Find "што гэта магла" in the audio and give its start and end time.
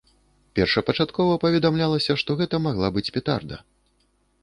2.25-2.87